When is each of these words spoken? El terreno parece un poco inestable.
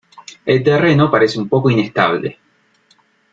El 0.47 0.63
terreno 0.63 1.11
parece 1.11 1.39
un 1.39 1.47
poco 1.47 1.69
inestable. 1.69 2.39